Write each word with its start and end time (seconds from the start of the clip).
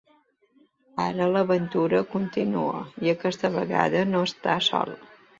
Ara 1.01 1.25
l'aventura 1.33 1.99
continua 2.13 2.79
i 3.07 3.11
aquesta 3.13 3.51
vegada 3.57 4.01
no 4.15 4.23
està 4.31 4.57
sol. 4.69 4.91